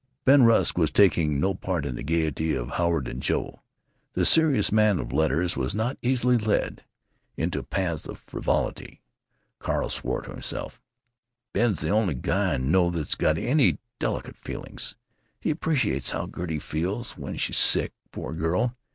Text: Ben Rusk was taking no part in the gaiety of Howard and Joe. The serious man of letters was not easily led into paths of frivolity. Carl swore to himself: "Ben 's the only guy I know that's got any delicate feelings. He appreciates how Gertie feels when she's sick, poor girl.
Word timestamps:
Ben 0.25 0.41
Rusk 0.41 0.79
was 0.79 0.89
taking 0.89 1.39
no 1.39 1.53
part 1.53 1.85
in 1.85 1.93
the 1.93 2.01
gaiety 2.01 2.55
of 2.55 2.69
Howard 2.69 3.07
and 3.07 3.21
Joe. 3.21 3.61
The 4.13 4.25
serious 4.25 4.71
man 4.71 4.97
of 4.97 5.13
letters 5.13 5.55
was 5.55 5.75
not 5.75 5.99
easily 6.01 6.39
led 6.39 6.83
into 7.37 7.61
paths 7.61 8.07
of 8.07 8.17
frivolity. 8.25 9.03
Carl 9.59 9.89
swore 9.89 10.23
to 10.23 10.31
himself: 10.31 10.81
"Ben 11.53 11.75
's 11.75 11.81
the 11.81 11.89
only 11.89 12.15
guy 12.15 12.55
I 12.55 12.57
know 12.57 12.89
that's 12.89 13.13
got 13.13 13.37
any 13.37 13.77
delicate 13.99 14.37
feelings. 14.37 14.95
He 15.39 15.51
appreciates 15.51 16.09
how 16.09 16.25
Gertie 16.35 16.57
feels 16.57 17.11
when 17.11 17.37
she's 17.37 17.57
sick, 17.59 17.93
poor 18.11 18.33
girl. 18.33 18.75